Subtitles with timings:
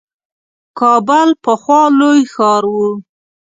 [0.79, 2.89] کابل پخوا لوی ښار وو.